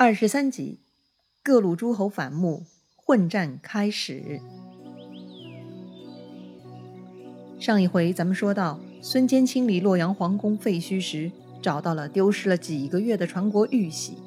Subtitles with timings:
[0.00, 0.78] 二十三集，
[1.42, 4.40] 各路诸侯反目，混战开始。
[7.58, 14.18] 上一回咱们说到，孙坚清理洛阳皇宫废墟时，找到了丢失了几个月的传国玉玺，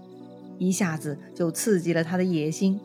[0.59, 2.77] 一下子就刺激了他的野心，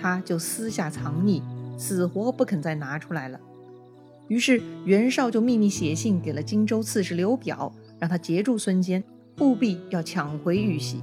[0.00, 1.42] 他就私下藏匿，
[1.76, 3.40] 死活不肯再拿出来了。
[4.28, 9.02] 于是袁绍就秘密写信给了荆州刺史刘表，让他截住孙坚，
[9.40, 11.02] 务必要抢回玉玺。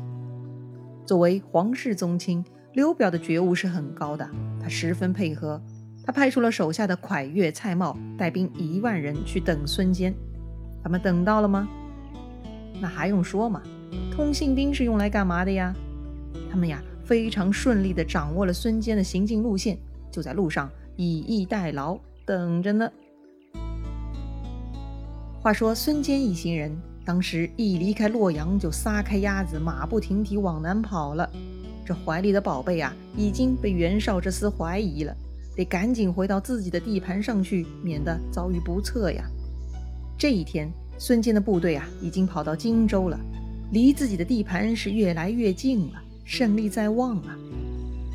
[1.05, 2.43] 作为皇室宗亲，
[2.73, 4.27] 刘表的觉悟是很高的，
[4.59, 5.61] 他十分配合。
[6.03, 10.13] 他派出了手下的蒯越、蔡瑁，带兵一万人去等孙坚。
[10.83, 11.67] 他们等到了吗？
[12.81, 13.61] 那还用说吗？
[14.11, 15.75] 通信兵是用来干嘛的呀？
[16.49, 19.77] 他们呀，非常顺利地掌握了孙坚的行进路线，
[20.11, 22.89] 就在路上以逸待劳，等着呢。
[25.39, 26.75] 话说孙坚一行人。
[27.05, 31.29] 当时一离开洛阳，就撒开鸭子，马不停蹄往南跑了。
[31.85, 35.15] 这怀里的宝贝啊，已经被袁绍这厮怀疑了，
[35.55, 39.23] 得赶紧回到自己的地盘上去，免得遭遇不测呀。
[40.17, 43.19] 这一天，孙坚的部队啊，已经跑到荆州了，
[43.71, 47.37] 离自己的地盘是越来越近了，胜利在望啊！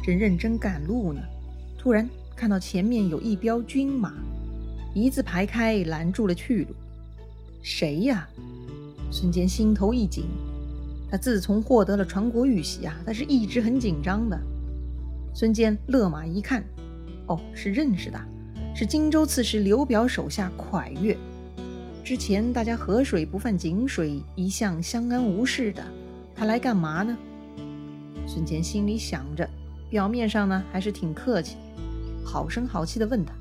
[0.03, 1.21] 正认真赶路呢，
[1.79, 4.13] 突然看到前面有一彪军马，
[4.95, 6.75] 一字排开，拦住了去路。
[7.63, 8.27] 谁呀？
[9.11, 10.25] 孙坚心头一紧，
[11.11, 14.39] 他自从获得了传国玉玺啊，他是一直很紧张的。
[15.35, 16.65] 孙坚勒马一看，
[17.27, 18.21] 哦，是认识的，
[18.75, 21.17] 是荆州刺史刘表手下蒯越。
[22.05, 25.83] 之前大家河水不犯井水，一向相安无事的，
[26.35, 27.17] 他来干嘛呢？
[28.27, 29.49] 孙坚心里想着，
[29.89, 31.57] 表面上呢还是挺客气，
[32.25, 33.33] 好声好气的问他：“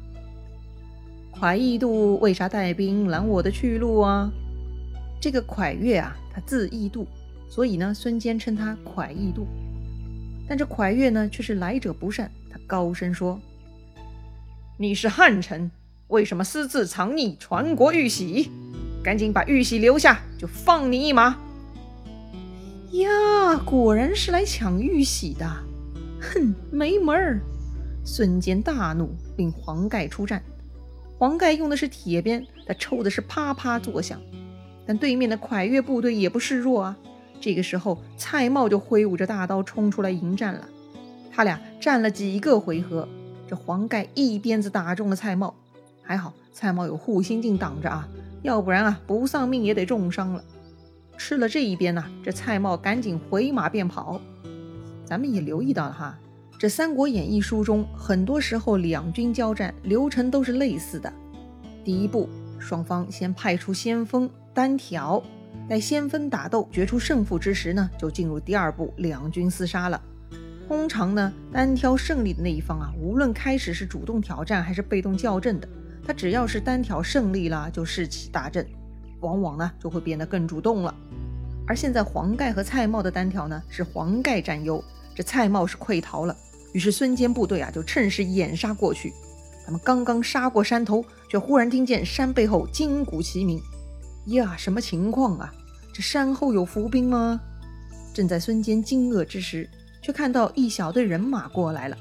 [1.39, 4.31] 蒯义度为啥带兵拦我的去路啊？”
[5.19, 7.07] 这个蒯越啊，他字义度，
[7.49, 9.47] 所以呢，孙坚称他蒯义度。
[10.47, 13.39] 但这蒯越呢，却是来者不善，他高声说
[14.77, 15.69] ：“你是汉臣，
[16.07, 18.49] 为什么私自藏匿传国玉玺？
[19.03, 21.37] 赶紧把玉玺留下，就放你一马。”
[22.91, 25.45] 呀，果然是来抢玉玺的，
[26.19, 27.41] 哼，没门儿！
[28.03, 30.41] 孙坚大怒，令黄盖出战。
[31.19, 34.19] 黄盖用的是铁鞭，他抽的是啪啪作响。
[34.89, 36.97] 但对面的蒯越部队也不示弱啊！
[37.39, 40.67] 这个时候，蔡瑁就挥舞着大刀冲出来迎战了。
[41.31, 43.07] 他俩战了几个回合，
[43.47, 45.53] 这黄盖一鞭子打中了蔡瑁，
[46.01, 48.09] 还好蔡瑁有护心镜挡着啊，
[48.41, 50.43] 要不然啊不丧命也得重伤了。
[51.19, 54.19] 吃了这一鞭呐，这蔡瑁赶紧回马便跑。
[55.05, 56.17] 咱们也留意到了哈，
[56.57, 61.13] 这《三国演义》书中很多时候两军交战流程都是类似的。
[61.83, 62.27] 第一步，
[62.59, 64.29] 双方先派出先锋。
[64.53, 65.23] 单挑，
[65.69, 70.01] 待先锋打斗决出胜负之时呢，就进入第二步，两军厮杀了。
[70.67, 75.67] 通常呢，单挑胜利的那一方啊，无论开始是主动挑战还是被动叫阵的，
[76.05, 78.67] 他只要是单挑胜利了，就士气大振，
[79.21, 80.93] 往往呢就会变得更主动了。
[81.65, 84.83] 而现在黄盖和蔡瑁的单挑呢，是黄盖占优，
[85.15, 86.35] 这蔡瑁是溃逃了。
[86.73, 89.13] 于是孙坚部队啊，就趁势掩杀过去。
[89.69, 93.61] 他们刚刚杀过山头，却忽然听见山背后金鼓齐鸣。
[94.29, 95.53] 呀，什么情况啊？
[95.93, 97.39] 这山后有伏兵吗？
[98.11, 99.69] 正在孙坚惊愕之时，
[100.01, 101.95] 却看到一小队人马过来了。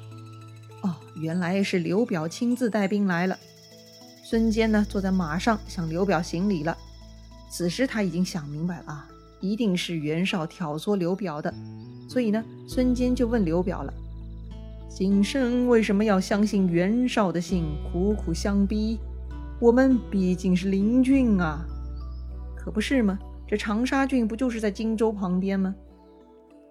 [0.81, 3.39] 哦，原来是刘表亲自带兵来了。
[4.25, 6.75] 孙坚呢，坐在马上向刘表行礼了。
[7.51, 9.07] 此时他已经想明白了啊，
[9.41, 11.53] 一定是袁绍挑唆刘表的。
[12.09, 13.93] 所以呢，孙坚就问刘表了
[14.89, 18.99] ：“今生为什么要相信袁绍的信，苦苦相逼？
[19.61, 21.65] 我们毕竟是邻郡啊。”
[22.57, 23.19] 可不是吗？
[23.47, 25.75] 这长沙郡不就是在荆州旁边吗？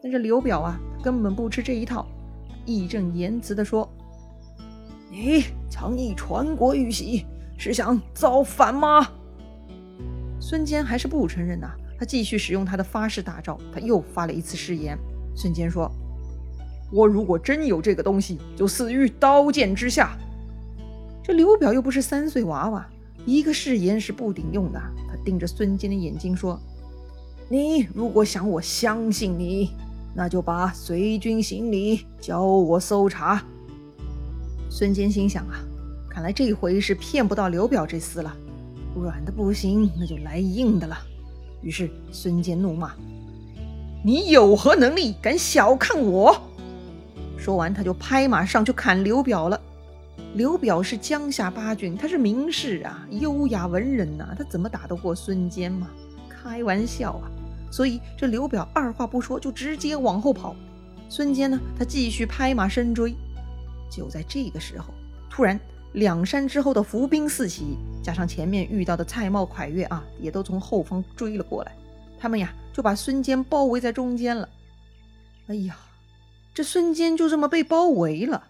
[0.02, 2.06] 但这刘表啊，根本不吃这一套，
[2.66, 3.88] 义正言辞地说
[5.10, 7.26] ：“你藏匿传国玉玺，
[7.58, 9.08] 是想造反吗？”
[10.40, 14.98] 孙坚还是不承认呐，他继续使用他的发誓大招，他又发了一次誓言。
[15.36, 15.92] 孙坚说
[16.92, 20.18] ：“我如果真有这个东西，就死于刀剑之下。”
[21.24, 22.88] 这刘表又不是三岁娃娃。
[23.26, 24.80] 一个誓言是不顶用的。
[25.10, 26.58] 他盯着孙坚的眼睛说
[27.50, 29.72] ：“你如果想我相信你，
[30.16, 33.44] 那就把随军行李交我搜查。”
[34.72, 35.60] 孙坚心想啊，
[36.10, 38.34] 看来这回是骗不到刘表这厮了。
[38.96, 40.98] 软的不行，那就来硬的了。
[41.62, 42.94] 于是孙坚怒骂
[44.06, 46.42] ：“你有何能力，敢小看我？”
[47.48, 49.58] 说完，他就拍马上去砍刘表了。
[50.34, 55.88] 刘表是江夏八郡，他是名士啊，优雅文人呐，他怎么打得过孙坚嘛？
[56.28, 57.32] 开玩笑啊！
[57.72, 60.54] 所以这刘表二话不说就直接往后跑。
[61.08, 63.16] 孙坚呢，他继续拍马深追。
[63.90, 64.94] 就在这个时候，
[65.30, 65.58] 突然
[65.94, 71.72] 两山之后的伏兵四起，加上前面遇到的蔡瑁、蒯越啊，也都从后方追了过来。
[72.20, 74.50] 他们呀，就把孙坚包围在中间了。
[75.48, 75.78] 哎呀，
[76.58, 78.46] 这孙坚就这么被包围了，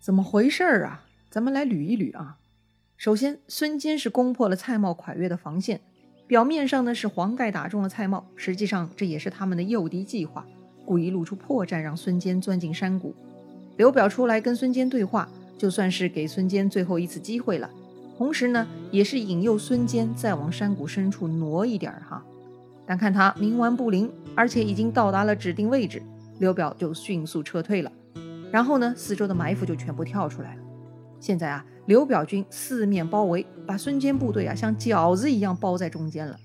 [0.00, 1.04] 怎么回事儿啊？
[1.30, 2.36] 咱们来捋一捋啊。
[2.96, 5.80] 首先，孙坚是攻破了蔡瑁、蒯越的防线，
[6.26, 10.44] 表面上呢是黄盖打中了蔡瑁，实际上这也是他们的诱敌计划，
[10.84, 13.14] 故意露出破绽，让孙坚钻进山谷。
[13.76, 17.70] 刘表出来跟孙坚对话，就算是给孙坚最后一次机会了，
[18.18, 22.24] 同时呢，也是引诱孙坚再往山谷深处挪一点儿哈。
[22.84, 26.02] 但看他冥顽不灵，而且已经到达了指定位置，
[26.38, 27.92] 刘表就迅速撤退了。
[28.52, 30.62] 然后呢，四周的埋伏就全部跳出来了。
[31.18, 36.38] 现在啊，刘表军四面包围，把孙坚部队啊像饺子一样包在中间了。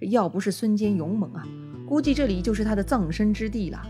[0.00, 1.46] 这要不是孙坚勇猛啊，
[1.86, 3.80] 估计这里就是他的葬身之地了。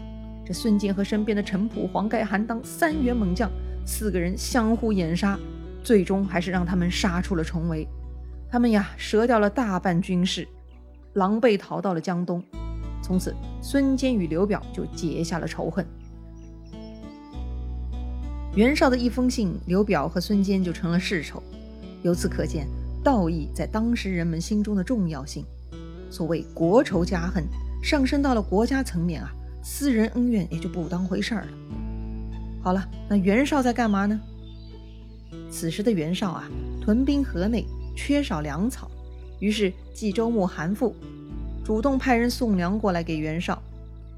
[0.45, 3.51] 这孙坚和身边的陈普、黄盖、韩当三员猛将，
[3.87, 5.39] 四个人相互掩杀，
[5.83, 7.89] 最终还是让他们杀出了重围。
[8.51, 10.47] 他们呀，折掉了大半军士。
[11.15, 12.43] 狼狈逃到了江东，
[13.05, 15.85] 从此孙坚与刘表就结下了仇恨。
[18.57, 21.43] 袁绍的一封信，刘表和孙坚就成了世仇。
[22.03, 22.67] 由此可见，
[23.03, 25.45] 道义在当时人们心中的重要性。
[26.09, 27.45] 所谓国仇家恨，
[27.83, 29.31] 上升到了国家层面啊，
[29.63, 31.49] 私人恩怨也就不当回事儿了。
[32.63, 34.19] 好了，那袁绍在干嘛呢？
[35.51, 36.49] 此时的袁绍啊，
[36.81, 38.91] 屯兵河内，缺少粮草。
[39.41, 40.95] 于是冀州牧韩馥
[41.65, 43.61] 主动派人送粮过来给袁绍。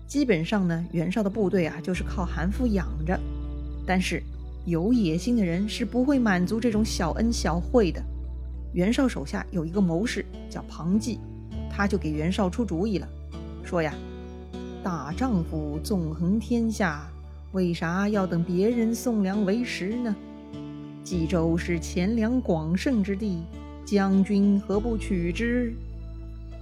[0.06, 3.19] 基本上呢，袁绍的部队啊就是靠韩馥养着。
[3.87, 4.20] 但是
[4.64, 8.02] 有野心的人是不会满足这种小恩小惠的。
[8.72, 11.20] 袁绍手下有一个谋士叫庞纪，
[11.70, 13.08] 他就给袁绍出主意了，
[13.62, 13.94] 说呀
[14.82, 17.08] ：“大丈夫纵横天下，
[17.52, 20.14] 为啥要等别人送粮为食呢？
[21.04, 23.40] 冀州是钱粮广盛之地。”
[23.87, 25.72] 将军何不取之？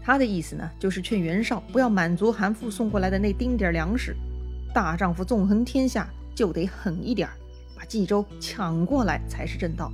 [0.04, 4.14] 他的意思呢，就是劝袁绍不要满足韩馥送过来的那丁点粮食。
[4.74, 7.26] 大丈夫纵横天下，就得狠一点，
[7.74, 9.90] 把冀州抢过来才是正道。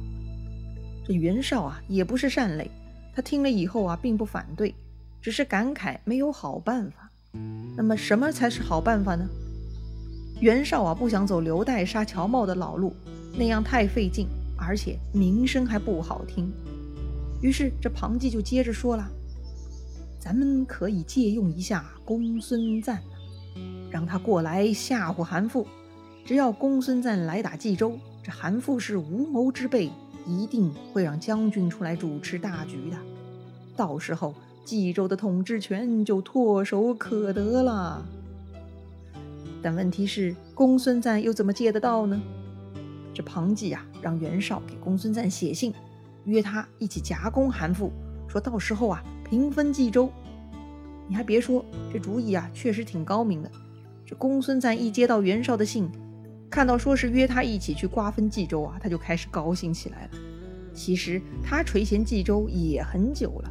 [1.06, 2.68] 这袁绍啊，也不是善类，
[3.14, 4.74] 他听了以后啊，并不反对，
[5.22, 7.08] 只是感慨没有好办法。
[7.76, 9.28] 那么，什么才是好办法呢？
[10.40, 12.96] 袁绍啊，不想走刘岱杀乔瑁的老路，
[13.36, 14.26] 那样太费劲，
[14.58, 16.50] 而且名声还不好听。
[17.42, 19.08] 于是，这庞纪就接着说了
[20.20, 22.98] ：“咱们可以借用一下公孙瓒，
[23.90, 25.64] 让他过来吓唬韩馥。
[26.26, 29.90] 只要公孙瓒来打冀州，这韩馥是无谋之辈，
[30.26, 32.98] 一定会让将军出来主持大局的。
[33.74, 34.34] 到时候，
[34.66, 38.06] 冀州的统治权就唾手可得了。
[39.62, 42.20] 但问题是，公孙瓒又怎么借得到呢？
[43.14, 45.72] 这庞纪呀，让袁绍给公孙瓒写信。”
[46.26, 47.90] 约他一起夹攻韩馥，
[48.28, 50.10] 说到时候啊平分冀州。
[51.06, 53.50] 你还别说，这主意啊确实挺高明的。
[54.04, 55.88] 这公孙瓒一接到袁绍的信，
[56.50, 60.10] 看到说是约他一起去瓜分冀州啊，他就开始高兴起来了。
[60.74, 63.50] 其实他垂涎冀州也很久了，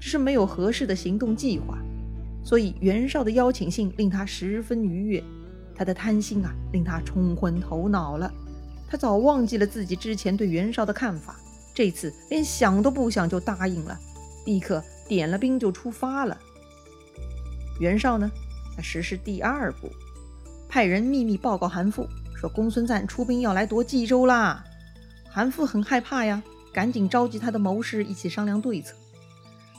[0.00, 1.76] 只是没有合适的行动计划。
[2.42, 5.22] 所以袁绍的邀请信令他十分愉悦，
[5.74, 8.32] 他的贪心啊令他冲昏头脑了。
[8.88, 11.36] 他早忘记了自己之前对袁绍的看法。
[11.74, 13.98] 这次连想都不想就答应了，
[14.44, 16.38] 立刻点了兵就出发了。
[17.80, 18.30] 袁绍呢，
[18.76, 19.90] 他实施第二步，
[20.68, 24.64] 派人秘密报告韩馥，说公孙瓒出兵要来夺冀州啦。
[25.30, 28.94] 韩馥很害怕呀，赶紧召集他的谋士一起商量对策。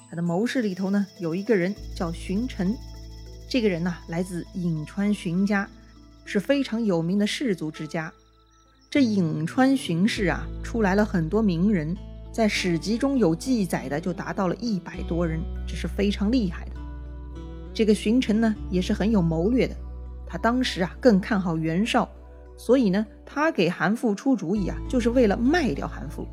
[0.10, 2.75] 他的谋士里头呢，有一个人叫荀臣，
[3.50, 5.70] 这个人呢来自颍川荀家，
[6.25, 8.12] 是非常有名的士族之家。
[8.89, 11.98] 这颍川荀氏啊，出来了很多名人，
[12.33, 16.71] 在史籍中有记载的就达到了一百多人，这是非常厉害的。
[17.75, 19.75] 这个荀臣呢，也是很有谋略的，
[20.25, 22.09] 他当时啊更看好袁绍，
[22.57, 26.25] 所以呢，他给韩馥出主意啊，就是为了卖掉韩馥。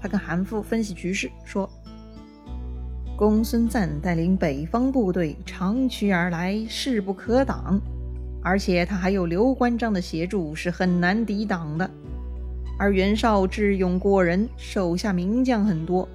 [0.00, 1.68] 他跟韩馥分析局势，说：
[3.14, 7.78] 公孙瓒带领北方部队长驱而来，势不可挡。
[8.42, 11.90] 而且他还有刘关张的协助，是很难抵挡的。
[12.76, 16.08] 而袁绍智勇过人，手下名将很多，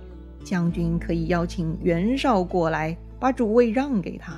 [0.44, 4.34] 将军可以邀请袁绍过来，把主位让给他，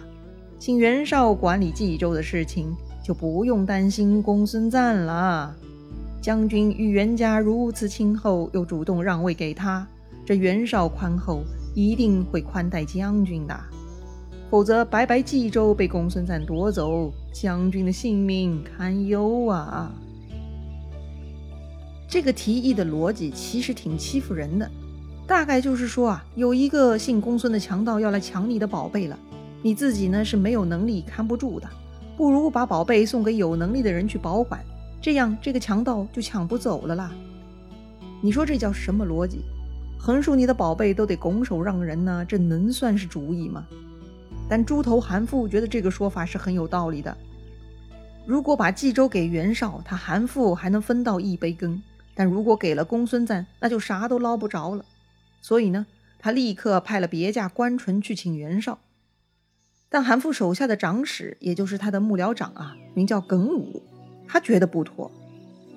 [0.59, 5.55] 请袁绍管理冀州的事情，就不用担心公孙瓒了。
[6.21, 9.87] 将军与袁家如此亲厚，又主动让位给他，
[10.23, 13.59] 这袁绍宽厚，一定会宽待将军的。
[14.51, 19.91] 否则白白冀州被公孙瓒夺走，将军的性命堪忧啊！
[22.11, 24.69] 这个提议的逻辑其实挺欺负人的，
[25.25, 29.17] 大概就是说啊，有一个姓公孙的强盗要来抢你的宝贝了，
[29.61, 31.69] 你自己呢是没有能力看不住的，
[32.17, 34.61] 不如把宝贝送给有能力的人去保管，
[35.01, 37.13] 这样这个强盗就抢不走了啦。
[38.21, 39.45] 你说这叫什么逻辑？
[39.97, 43.65] 横竖你的宝贝都得拱手让人呢，这能算是主意吗？
[44.49, 47.15] 但猪头韩馥觉得这个说法是很有道理的。
[48.25, 51.81] 如果把冀州给袁绍，他韩馥还能分到一杯羹。
[52.13, 54.85] 但如果给了公孙瓒，那就啥都捞不着了。
[55.41, 55.85] 所以呢，
[56.19, 58.79] 他立刻派了别驾关纯去请袁绍。
[59.89, 63.83] 但韩馥手下的长史，也就是他的幕僚长啊，名叫耿武，
[64.27, 65.11] 他觉得不妥。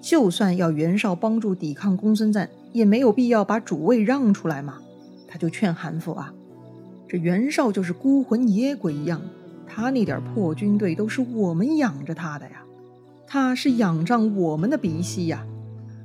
[0.00, 4.80] 就算要袁绍帮助抵抗公孙瓒，也没有必要把主位让出来嘛。
[5.26, 6.32] 他就劝韩馥啊，
[7.08, 9.20] 这袁绍就是孤魂野鬼一样，
[9.66, 12.62] 他那点破军队都是我们养着他的呀，
[13.26, 15.44] 他是仰仗我们的鼻息呀。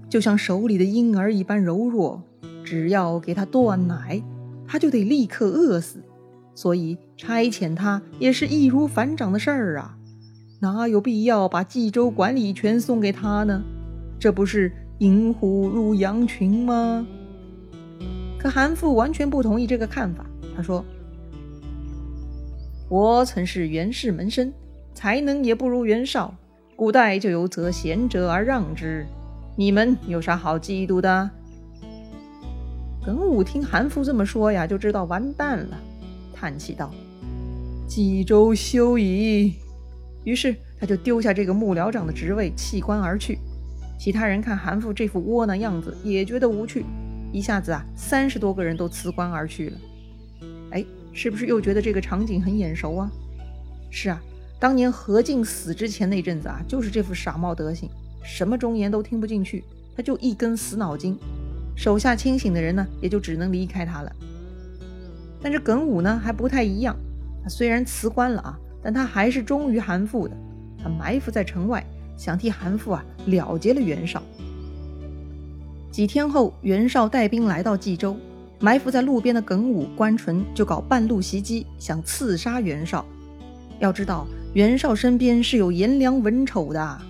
[0.09, 2.23] 就像手里的婴儿一般柔弱，
[2.63, 4.23] 只要给他断奶，
[4.67, 6.03] 他就得立刻饿死。
[6.55, 9.97] 所以差遣他也是易如反掌的事儿啊，
[10.59, 13.63] 哪有必要把冀州管理权送给他呢？
[14.19, 17.07] 这不是引虎入羊群吗？
[18.37, 20.25] 可韩馥完全不同意这个看法。
[20.55, 20.83] 他说
[22.89, 24.51] ：“我曾是袁氏门生，
[24.93, 26.35] 才能也不如袁绍。
[26.75, 29.05] 古代就有择贤者而让之。”
[29.59, 31.29] 你们有啥好嫉妒的？
[33.05, 35.77] 耿武听韩馥这么说呀，就知道完蛋了，
[36.33, 36.89] 叹气道
[37.85, 39.55] ：“冀州休矣。”
[40.23, 43.37] 于是他就丢下这个幕僚长的职位，弃官而去。
[43.99, 46.85] 其他人看韩馥这副窝囊样子，也觉得无趣。
[47.33, 49.77] 一下子啊，三十多个人都辞官而去了。
[50.71, 53.11] 哎，是不是又觉得这个场景很眼熟啊？
[53.91, 54.21] 是啊，
[54.57, 57.89] 当年何进死之前那阵子啊，就是这副傻帽德行。
[58.21, 59.63] 什么忠言都听不进去，
[59.95, 61.17] 他就一根死脑筋。
[61.75, 64.11] 手下清醒的人呢，也就只能离开他了。
[65.41, 66.95] 但是耿武呢，还不太一样。
[67.41, 70.35] 他虽然辞官了啊，但他还是忠于韩馥的。
[70.81, 71.85] 他埋伏在城外，
[72.17, 74.21] 想替韩馥啊了结了袁绍。
[75.89, 78.15] 几天后，袁绍带兵来到冀州，
[78.59, 83.05] 埋伏在路边的耿武、关纯就搞半路袭击，想刺杀袁绍。
[83.79, 87.01] 要知道，袁绍身边是有颜良、文丑的。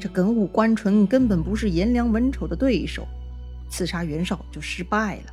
[0.00, 3.06] 这耿武、关纯根本不是颜良、文丑的对手，
[3.68, 5.32] 刺杀袁绍就失败了，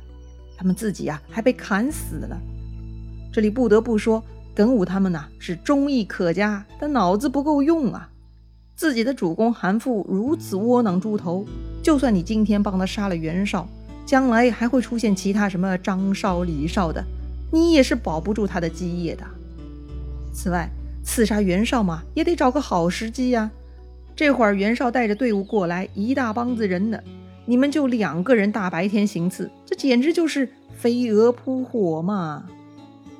[0.56, 2.38] 他们自己呀还被砍死了。
[3.32, 4.22] 这里不得不说，
[4.54, 8.10] 耿武他们呐是忠义可嘉，但脑子不够用啊！
[8.76, 11.44] 自己的主公韩馥如此窝囊猪头，
[11.82, 13.68] 就算你今天帮他杀了袁绍，
[14.06, 17.04] 将来还会出现其他什么张绍、李绍的，
[17.50, 19.24] 你也是保不住他的基业的。
[20.32, 20.70] 此外，
[21.02, 23.50] 刺杀袁绍嘛，也得找个好时机呀。
[24.18, 27.00] 这会儿袁绍带着队伍过来，一大帮子人呢，
[27.46, 32.44] 你们就两个人大白天行刺，这简直就是飞蛾扑火嘛！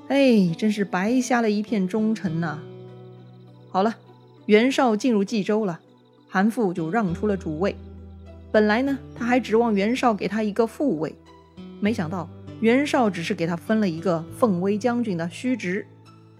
[0.08, 2.58] 哎，真是白瞎了一片忠臣呐！
[3.70, 3.94] 好了，
[4.46, 5.78] 袁绍进入冀州了，
[6.28, 7.76] 韩馥就让出了主位。
[8.50, 11.14] 本来呢，他还指望袁绍给他一个副位，
[11.78, 12.28] 没想到
[12.58, 15.86] 袁绍只是给他分了一个奉威将军的虚职，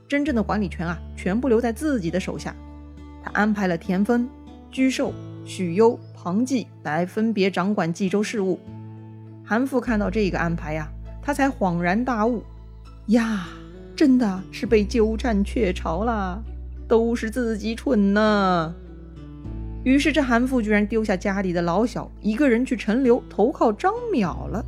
[0.08, 2.52] 真正的管理权啊，全部留在自己的手下。
[3.22, 4.28] 他安排了田丰。
[4.70, 5.12] 居寿、
[5.44, 8.58] 许攸、庞纪来分别掌管冀州事务。
[9.44, 10.88] 韩馥看到这个安排呀，
[11.22, 12.42] 他才恍然大悟：
[13.06, 13.48] 呀，
[13.96, 16.42] 真的是被鸠占鹊巢啦！
[16.87, 18.75] 都是自己蠢呢。
[19.84, 24.64] 于是这韩馥居然丢下家里的老小，一个人去陈留投靠张邈了。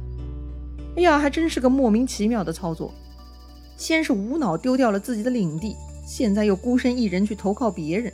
[0.97, 2.93] 哎呀，还真是个莫名其妙的操作。
[3.77, 5.75] 先是无脑丢掉了自己的领地，
[6.07, 8.13] 现在又孤身一人去投靠别人。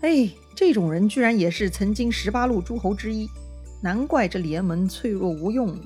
[0.00, 0.30] 哎。
[0.58, 3.28] 这种人居然也是曾经十八路诸侯之一，
[3.80, 5.78] 难怪这联盟脆弱无用。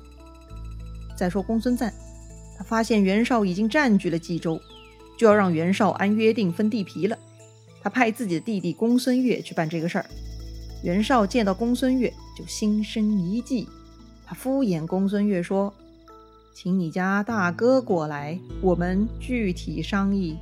[1.14, 1.92] 再说公孙瓒，
[2.57, 4.59] 他发现袁绍已经占据了冀州，
[5.19, 7.19] 就要让袁绍按约定分地皮了。
[7.83, 10.07] 他派自己的弟弟公孙越去办这个事儿。
[10.83, 13.69] 袁绍见到公孙越就心生一计，
[14.25, 15.71] 他敷衍公孙越说
[16.57, 20.38] ：“请你家大哥过来，我们具体商议。”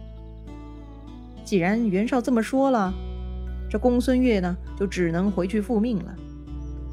[1.45, 2.95] 既然袁绍这么说了。
[3.71, 6.13] 这公孙越呢，就只能回去复命了。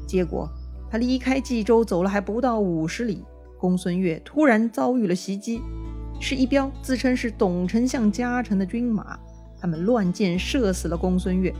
[0.06, 0.48] 结果
[0.88, 3.24] 他离开冀州走了还不到五十里，
[3.58, 5.60] 公孙越突然遭遇了袭击，
[6.20, 9.18] 是一彪自称是董丞相家臣的军马，
[9.60, 11.52] 他们乱箭射死了公孙越。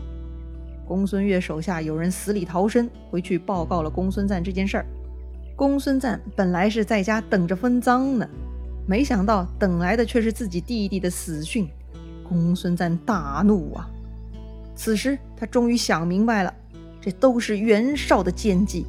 [0.87, 4.87] 公孙越手下有人死里逃生，回去报告了公孙瓒这件事儿。
[5.57, 8.27] 公孙瓒本来是在家等着分赃呢，
[8.87, 11.69] 没想到等来的却是自己弟弟的死讯，
[12.27, 13.91] 公孙瓒大怒啊！
[14.78, 16.54] 此时他终于想明白了，
[17.00, 18.87] 这都是袁绍的奸计。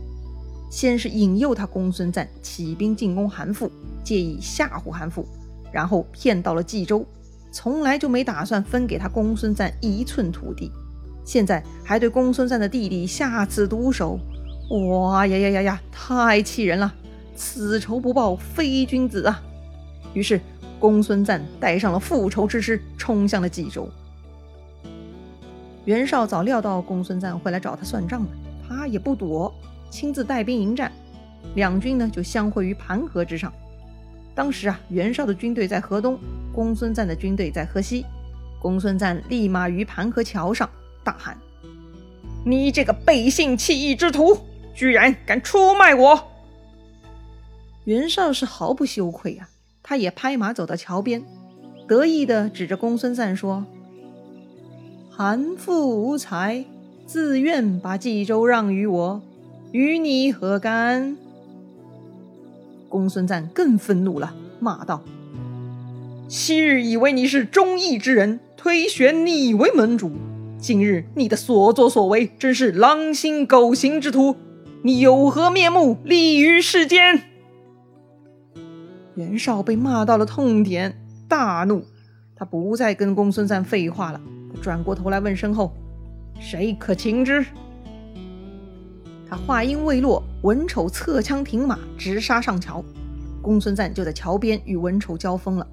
[0.69, 3.67] 先是引诱他公孙瓒起兵进攻韩馥，
[4.03, 5.25] 借以吓唬韩馥，
[5.72, 7.03] 然后骗到了冀州，
[7.51, 10.72] 从来就没打算分给他公孙瓒一寸土地。
[11.25, 14.19] 现在还对公孙瓒的弟弟下此毒手，
[14.69, 16.93] 哇呀呀呀呀，太气人了！
[17.36, 19.41] 此仇不报非君子啊！
[20.13, 20.39] 于是
[20.79, 23.89] 公孙瓒带上了复仇之师，冲向了冀州。
[25.86, 28.30] 袁绍早料到公孙瓒会来找他算账的，
[28.68, 29.54] 他也不躲。
[29.90, 30.92] 亲自带兵迎战，
[31.56, 33.52] 两军呢就相会于盘河之上。
[34.36, 36.20] 当时啊，袁绍的军队在河东，
[36.54, 38.06] 公孙瓒的军队在河西。
[38.62, 40.70] 公孙瓒立马于盘河桥上
[41.04, 41.38] 大喊
[42.46, 44.38] ：“你这个背信弃义之徒，
[44.76, 46.28] 居然敢出卖我！”
[47.86, 49.50] 袁绍是毫不羞愧啊，
[49.82, 51.24] 他也拍马走到桥边，
[51.88, 53.66] 得意地指着公孙瓒说
[55.22, 56.64] ：“韩馥无才，
[57.06, 59.22] 自愿把冀州让于我。”
[59.74, 61.18] 与你何干？
[62.88, 65.04] 公孙瓒更愤怒了，骂道
[66.30, 70.10] ：“昔日以为你是忠义之人，推选你为盟主，
[70.58, 74.38] 今日你的所作所为，真是狼心狗行之徒！
[74.84, 77.24] 你有何面目立于世间？”
[79.16, 80.98] 袁绍被骂到了痛点，
[81.28, 81.84] 大怒，
[82.38, 84.22] 他不再跟公孙瓒废话了，
[84.62, 85.74] 转过头来问身后
[86.39, 87.46] ：“谁可擒之？”
[89.29, 92.84] 他话音未落，文丑侧枪挺马，直杀上桥。
[93.41, 95.68] 公孙瓒就在桥边与文丑交锋了。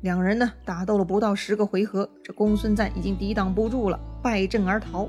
[0.00, 5.06] 两人呢打斗了不到十个回合，这公孙瓒已经抵挡不住了，败阵而逃。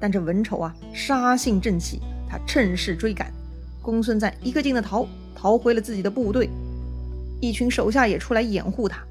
[0.00, 3.30] 但这文丑啊杀性正起，他趁势追赶。
[3.82, 6.48] 公孙瓒一个劲的逃，逃回了自己的部队。
[7.40, 9.02] 一群手下也出来掩护他。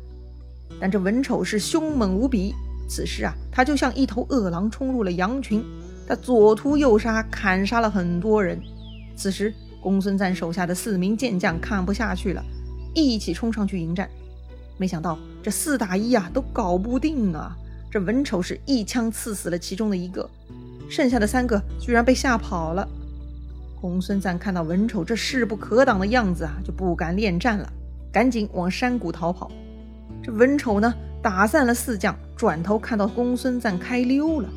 [0.81, 2.53] 但这文丑是凶猛无比，
[2.88, 5.63] 此时啊，他就像一头饿狼冲入了羊群。
[6.08, 8.62] 他左突右杀，砍杀了很多人。
[9.15, 12.43] 此时，公孙瓒手下的四名健将看不下去了，
[12.93, 14.08] 一起冲上去迎战。
[14.78, 17.56] 没想到这四打一啊，都搞不定啊！
[17.89, 20.30] 这文丑是一枪刺死了其中的一个，
[20.89, 22.88] 剩下的三个居然被吓跑了。
[23.82, 27.71] 公孙瓒看到文丑这势不可挡的样子啊，就不敢恋战了，
[28.12, 29.50] 赶紧往山谷逃跑。
[30.21, 30.93] 这文丑呢，
[31.25, 34.49] 打散了四将，转头看到公孙瓒开溜了。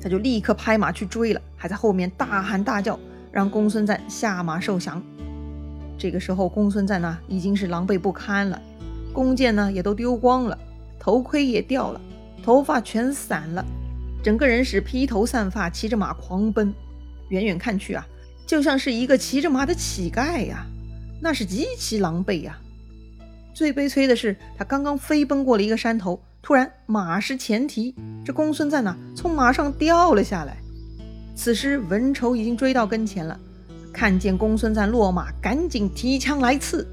[0.00, 2.98] 他就立刻拍马去追了，还在后面大喊大叫，
[3.30, 5.02] 让公孙瓒下马受降。
[5.98, 8.58] 这个时候，公孙瓒呢已经是狼狈不堪了，
[9.12, 10.58] 弓箭呢也都丢光了，
[10.98, 12.00] 头盔也掉了，
[12.42, 13.62] 头发全散了，
[14.24, 16.72] 整个人是披头散发，骑着马狂奔。
[17.28, 18.06] 远远看去啊，
[18.46, 20.64] 就像是一个骑着马的乞丐呀，
[21.20, 22.58] 那是极其狼狈呀。
[23.56, 26.20] 最悲催的是，他刚刚飞奔过了一个山头。
[26.42, 30.58] 突然，马失前蹄，这公孙瓒呢从马上掉了下来。
[31.34, 33.40] 此时，文丑已经追到跟前了，
[33.94, 36.86] 看见公孙瓒落马，赶紧提枪来刺。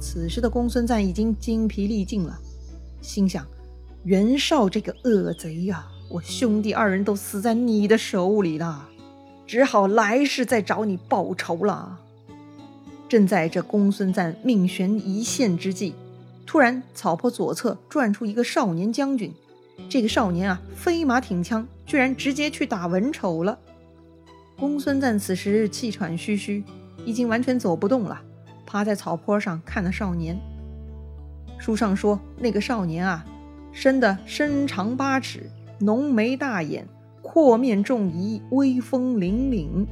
[0.00, 2.38] 此时的公孙瓒已经精疲力尽了，
[3.00, 3.44] 心想：
[4.04, 8.88] 袁绍这个恶贼呀，我兄弟二人都死在你的手里了，
[9.48, 11.98] 只好来世再找你报仇了。
[13.08, 15.94] 正在这公孙瓒命悬一线之际。
[16.46, 19.32] 突然，草坡左侧转出一个少年将军。
[19.88, 23.58] 这个少年啊，飞马挺枪，居然直接去打文丑了。
[24.58, 26.64] 公孙瓒此时气喘吁吁，
[27.04, 28.22] 已经完全走不动了，
[28.64, 30.38] 趴在草坡上看了少年。
[31.58, 33.26] 书上说，那个少年啊，
[33.72, 36.86] 生的身长八尺，浓眉大眼，
[37.20, 39.86] 阔面重仪，威风凛凛。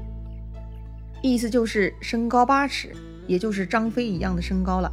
[1.27, 2.93] 意思就是身高八尺，
[3.27, 4.93] 也就是张飞一样的身高了。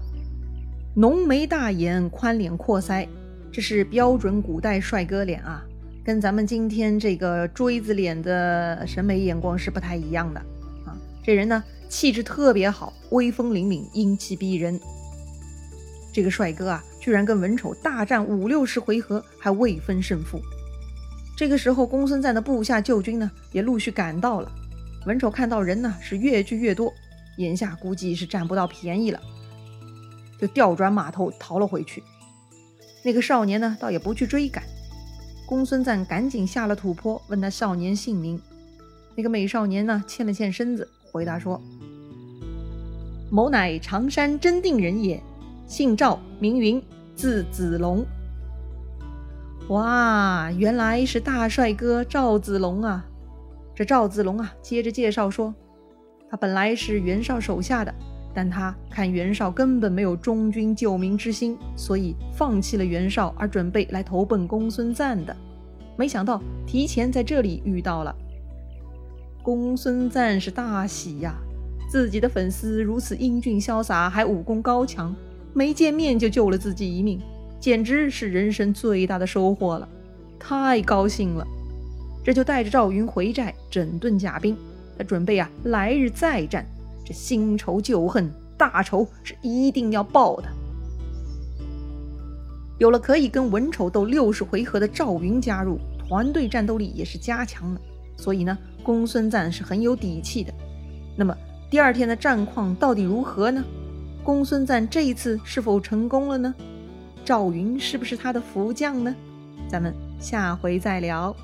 [0.95, 3.05] 浓眉大眼、宽脸阔腮，
[3.51, 5.61] 这是标准古代帅哥脸啊，
[6.05, 10.39] 跟咱们今天这个锥子脸的审美眼光是不太一样的
[10.85, 10.95] 啊。
[11.21, 14.79] 这人呢，气质特别好，威风凛凛，英气逼人。
[16.13, 20.39] 这个帅哥啊，居然跟文丑大战五六十回合，还未分胜负。
[21.35, 24.49] 这个时候，公孙瓒的部下救军呢，也陆续赶到了。
[25.05, 26.93] 文丑看到人呢，是越聚越多，
[27.37, 29.19] 眼下估计是占不到便宜了。
[30.39, 32.03] 就调转马头逃了回去。
[33.03, 34.63] 那个少年呢，倒也不去追赶。
[35.47, 38.39] 公孙瓒赶紧下了土坡，问他少年姓名。
[39.15, 41.61] 那个美少年呢，欠了欠身子，回答说
[43.29, 45.21] ：“某乃常山真定人也，
[45.67, 46.81] 姓赵，名云，
[47.15, 48.05] 字子龙。”
[49.69, 53.05] 哇，原来是大帅哥赵子龙啊！
[53.85, 55.53] 赵子龙啊，接着介绍说，
[56.29, 57.93] 他本来是袁绍手下的。
[58.33, 65.35] 但他看袁绍根本没有忠君救民之心，所以放弃了袁绍，而准备来投奔公孙瓒的。
[65.97, 68.15] 没想到提前在这里遇到了
[69.43, 71.35] 公孙瓒，是大喜呀！
[71.89, 75.13] 自己的粉丝如此英俊潇洒，还武功高强，
[75.53, 77.19] 没见面就救了自己一命，
[77.59, 79.89] 简直是人生最大的收获了，
[80.39, 81.45] 太高兴了！
[82.23, 84.55] 这就带着赵云回寨整顿甲兵，
[84.97, 86.65] 他准备啊，来日再战。
[87.03, 90.47] 这新仇旧恨，大仇是一定要报的。
[92.77, 97.81] 有了可以跟文丑斗六十回合的赵云加入，团队战斗力也是加强了。
[98.17, 100.53] 所以呢，公孙瓒是很有底气的。
[101.15, 101.35] 那么
[101.69, 103.63] 第二天的战况到底如何呢？
[104.23, 106.53] 公孙瓒这一次是否成功了呢？
[107.25, 109.15] 赵云是不是他的福将呢？
[109.67, 111.35] 咱们下回再聊。